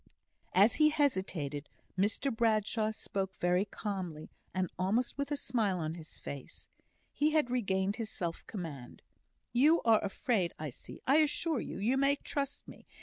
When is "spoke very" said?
2.89-3.65